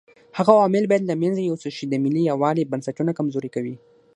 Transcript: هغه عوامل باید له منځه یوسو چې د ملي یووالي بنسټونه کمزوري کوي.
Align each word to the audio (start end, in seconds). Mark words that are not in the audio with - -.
هغه 0.37 0.51
عوامل 0.57 0.83
باید 0.87 1.03
له 1.09 1.15
منځه 1.21 1.41
یوسو 1.49 1.67
چې 1.77 1.83
د 1.87 1.93
ملي 2.03 2.21
یووالي 2.31 2.69
بنسټونه 2.71 3.11
کمزوري 3.19 3.49
کوي. 3.55 3.75